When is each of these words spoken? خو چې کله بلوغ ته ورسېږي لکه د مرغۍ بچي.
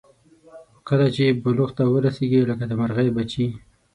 خو 0.87 0.95
چې 1.15 1.25
کله 1.29 1.39
بلوغ 1.43 1.71
ته 1.77 1.83
ورسېږي 1.87 2.39
لکه 2.49 2.65
د 2.67 2.73
مرغۍ 2.81 3.07
بچي. 3.15 3.45